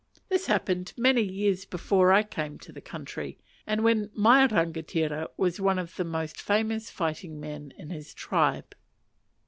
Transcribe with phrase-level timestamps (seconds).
[0.29, 5.59] This happened many years before I came to the country, and when my rangatira was
[5.59, 8.73] one of the most famous fighting men in his tribe.